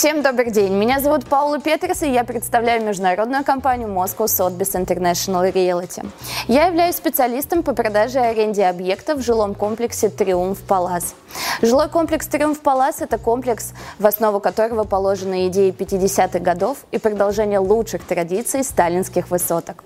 Всем 0.00 0.22
добрый 0.22 0.50
день. 0.50 0.72
Меня 0.72 0.98
зовут 0.98 1.26
Паула 1.26 1.60
Петерс, 1.60 2.00
и 2.04 2.10
я 2.10 2.24
представляю 2.24 2.82
международную 2.82 3.44
компанию 3.44 3.86
Moscow 3.86 4.24
Sotheby's 4.24 4.72
International 4.72 5.52
Realty. 5.52 6.08
Я 6.48 6.68
являюсь 6.68 6.96
специалистом 6.96 7.62
по 7.62 7.74
продаже 7.74 8.18
и 8.18 8.22
аренде 8.22 8.64
объектов 8.64 9.18
в 9.18 9.22
жилом 9.22 9.54
комплексе 9.54 10.08
«Триумф 10.08 10.58
Палас». 10.60 11.14
Жилой 11.60 11.90
комплекс 11.90 12.26
«Триумф 12.26 12.60
Палас»– 12.60 12.96
это 13.02 13.18
комплекс, 13.18 13.74
в 13.98 14.06
основу 14.06 14.40
которого 14.40 14.84
положены 14.84 15.48
идеи 15.48 15.70
50-х 15.70 16.38
годов 16.38 16.78
и 16.92 16.98
продолжение 16.98 17.58
лучших 17.58 18.02
традиций 18.02 18.64
сталинских 18.64 19.30
высоток. 19.30 19.84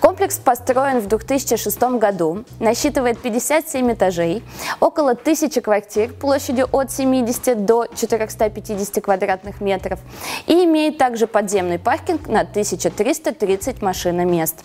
Комплекс 0.00 0.36
построен 0.36 1.00
в 1.00 1.06
2006 1.06 1.80
году, 1.98 2.44
насчитывает 2.60 3.18
57 3.18 3.92
этажей, 3.92 4.44
около 4.80 5.12
1000 5.12 5.60
квартир 5.62 6.12
площадью 6.12 6.68
от 6.72 6.92
70 6.92 7.64
до 7.64 7.86
450 7.86 9.02
квадратных 9.02 9.45
метров 9.60 10.00
и 10.46 10.64
имеет 10.64 10.98
также 10.98 11.26
подземный 11.26 11.78
паркинг 11.78 12.28
на 12.28 12.40
1330 12.40 13.82
машиномест. 13.82 14.56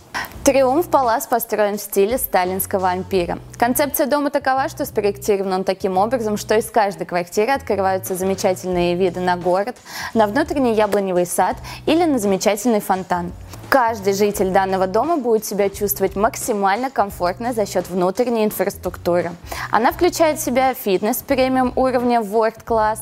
Триумф 0.43 0.89
Палас 0.89 1.27
построен 1.27 1.77
в 1.77 1.81
стиле 1.81 2.17
сталинского 2.17 2.89
ампира. 2.89 3.37
Концепция 3.59 4.07
дома 4.07 4.31
такова, 4.31 4.69
что 4.69 4.85
спроектирован 4.85 5.53
он 5.53 5.63
таким 5.63 5.99
образом, 5.99 6.35
что 6.35 6.55
из 6.57 6.69
каждой 6.71 7.05
квартиры 7.05 7.51
открываются 7.51 8.15
замечательные 8.15 8.95
виды 8.95 9.19
на 9.19 9.37
город, 9.37 9.75
на 10.15 10.25
внутренний 10.25 10.73
яблоневый 10.73 11.27
сад 11.27 11.57
или 11.85 12.05
на 12.05 12.17
замечательный 12.17 12.81
фонтан. 12.81 13.31
Каждый 13.69 14.13
житель 14.13 14.49
данного 14.49 14.87
дома 14.87 15.15
будет 15.15 15.45
себя 15.45 15.69
чувствовать 15.69 16.15
максимально 16.15 16.89
комфортно 16.89 17.53
за 17.53 17.65
счет 17.65 17.87
внутренней 17.87 18.43
инфраструктуры. 18.43 19.31
Она 19.69 19.91
включает 19.91 20.39
в 20.39 20.43
себя 20.43 20.73
фитнес 20.73 21.17
премиум 21.17 21.71
уровня 21.75 22.19
World 22.19 22.65
Class, 22.65 22.99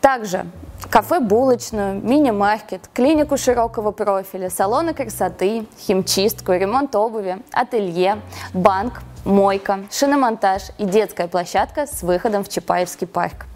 также 0.00 0.46
кафе-булочную, 0.94 2.00
мини-маркет, 2.00 2.88
клинику 2.94 3.36
широкого 3.36 3.90
профиля, 3.90 4.48
салоны 4.48 4.94
красоты, 4.94 5.66
химчистку, 5.76 6.52
ремонт 6.52 6.94
обуви, 6.94 7.38
ателье, 7.50 8.18
банк, 8.52 9.02
мойка, 9.24 9.80
шиномонтаж 9.90 10.62
и 10.78 10.84
детская 10.84 11.26
площадка 11.26 11.88
с 11.88 12.04
выходом 12.04 12.44
в 12.44 12.48
Чапаевский 12.48 13.08
парк. 13.08 13.46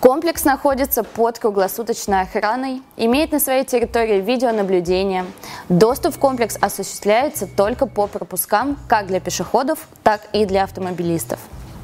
Комплекс 0.00 0.44
находится 0.44 1.02
под 1.02 1.38
круглосуточной 1.38 2.20
охраной, 2.20 2.82
имеет 2.98 3.32
на 3.32 3.40
своей 3.40 3.64
территории 3.64 4.20
видеонаблюдение. 4.20 5.24
Доступ 5.70 6.16
в 6.16 6.18
комплекс 6.18 6.58
осуществляется 6.60 7.46
только 7.46 7.86
по 7.86 8.06
пропускам 8.06 8.76
как 8.86 9.06
для 9.06 9.20
пешеходов, 9.20 9.88
так 10.02 10.20
и 10.34 10.44
для 10.44 10.64
автомобилистов. 10.64 11.38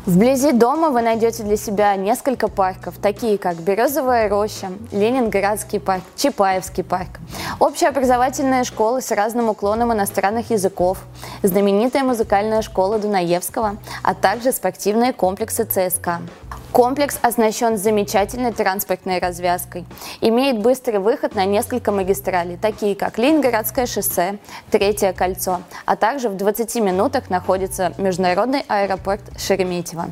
Вблизи 0.09 0.53
дома 0.53 0.89
вы 0.89 1.03
найдете 1.03 1.43
для 1.43 1.59
себя 1.59 1.95
несколько 1.95 2.49
парков, 2.49 2.95
такие 2.97 3.37
как 3.37 3.57
Березовая 3.57 4.31
роща, 4.31 4.71
Ленинградский 4.91 5.81
парк, 5.81 6.03
Чапаевский 6.17 6.83
парк, 6.83 7.21
общеобразовательная 7.61 8.65
школа 8.65 9.03
с 9.03 9.11
разным 9.11 9.51
уклоном 9.51 9.93
иностранных 9.93 10.51
языков, 10.51 10.97
знаменитая 11.43 12.05
музыкальная 12.05 12.63
школа 12.63 12.99
Дунаевского, 12.99 13.77
а 14.03 14.15
также 14.15 14.53
спортивные 14.53 15.13
комплексы 15.13 15.65
ЦСКА. 15.65 16.23
Комплекс 16.73 17.19
оснащен 17.23 17.79
замечательной 17.79 18.53
транспортной 18.53 19.19
развязкой. 19.19 19.87
Имеет 20.21 20.59
быстрый 20.59 20.99
выход 20.99 21.35
на 21.35 21.45
несколько 21.45 21.93
магистралей, 21.93 22.57
такие 22.57 22.95
как 22.95 23.19
Ленинградское 23.19 23.87
шоссе, 23.87 24.39
Третье 24.71 25.13
кольцо, 25.13 25.63
а 25.87 25.97
также 25.97 26.29
в 26.29 26.37
20 26.37 26.77
минутах 26.77 27.31
находится 27.31 27.95
международный 27.97 28.65
аэропорт 28.69 29.23
Шереметьево. 29.39 30.11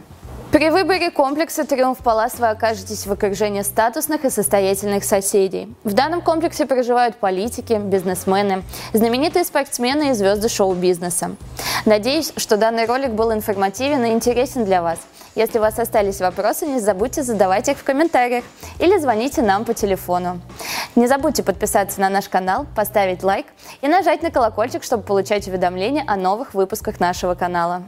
При 0.50 0.70
выборе 0.70 1.10
комплекса 1.10 1.66
«Триумф 1.66 1.98
Палас» 1.98 2.38
вы 2.38 2.48
окажетесь 2.48 3.06
в 3.06 3.12
окружении 3.12 3.62
статусных 3.62 4.24
и 4.24 4.30
состоятельных 4.30 5.04
соседей. 5.04 5.74
В 5.84 5.92
данном 5.92 6.22
комплексе 6.22 6.64
проживают 6.64 7.16
политики, 7.16 7.74
бизнесмены, 7.74 8.62
знаменитые 8.94 9.44
спортсмены 9.44 10.10
и 10.10 10.12
звезды 10.14 10.48
шоу-бизнеса. 10.48 11.36
Надеюсь, 11.84 12.32
что 12.36 12.56
данный 12.56 12.86
ролик 12.86 13.10
был 13.10 13.32
информативен 13.32 14.04
и 14.06 14.12
интересен 14.12 14.64
для 14.64 14.80
вас– 14.82 14.98
если 15.36 15.58
у 15.58 15.60
вас 15.60 15.78
остались 15.78 16.20
вопросы, 16.20 16.66
не 16.66 16.80
забудьте 16.80 17.22
задавать 17.22 17.68
их 17.68 17.76
в 17.76 17.84
комментариях 17.84 18.42
или 18.78 18.98
звоните 18.98 19.42
нам 19.42 19.64
по 19.64 19.74
телефону. 19.74 20.40
Не 20.96 21.06
забудьте 21.06 21.42
подписаться 21.42 22.00
на 22.00 22.08
наш 22.08 22.28
канал, 22.28 22.66
поставить 22.74 23.22
лайк 23.22 23.46
и 23.82 23.86
нажать 23.86 24.22
на 24.22 24.30
колокольчик, 24.30 24.82
чтобы 24.82 25.02
получать 25.02 25.46
уведомления 25.46 26.04
о 26.06 26.16
новых 26.16 26.54
выпусках 26.54 27.00
нашего 27.00 27.34
канала. 27.34 27.82